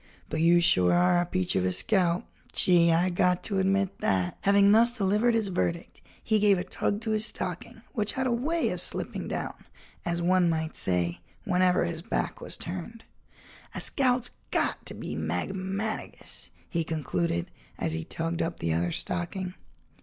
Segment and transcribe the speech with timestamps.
[0.29, 4.71] But you sure are a peach of a scout—gee, I got to admit that." Having
[4.71, 8.71] thus delivered his verdict, he gave a tug to his stocking which had a way
[8.71, 9.53] of slipping down,
[10.03, 13.03] as one might say, whenever his back was turned.
[13.75, 19.53] "A scout's got to be magmanigous," he concluded, as he tugged up the other stocking.